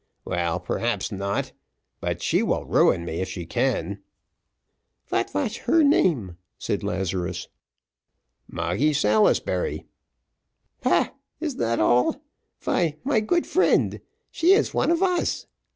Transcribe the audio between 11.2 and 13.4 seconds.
is dat all? vy, my